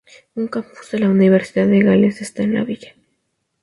[0.33, 2.95] Un campus de la Universidad de Gales está en la villa.